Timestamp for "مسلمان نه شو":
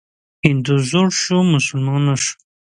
1.53-2.35